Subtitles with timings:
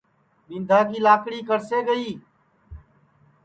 [0.47, 0.79] کہ ٻِندھا
[1.29, 2.09] کی کڑسے گئی